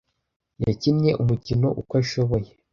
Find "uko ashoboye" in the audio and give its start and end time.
1.81-2.49